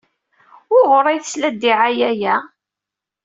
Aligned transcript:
Wuɣur 0.71 1.05
ay 1.07 1.19
tesla 1.23 1.49
ddiɛaya-a? 1.55 2.35